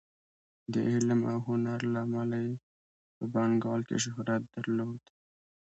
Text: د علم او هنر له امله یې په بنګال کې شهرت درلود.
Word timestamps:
د 0.73 0.75
علم 0.89 1.19
او 1.31 1.39
هنر 1.47 1.79
له 1.93 1.99
امله 2.05 2.37
یې 2.45 2.53
په 3.15 3.23
بنګال 3.33 3.81
کې 3.87 3.97
شهرت 4.03 4.41
درلود. 4.55 5.01